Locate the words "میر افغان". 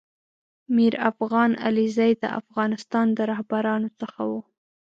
0.75-1.51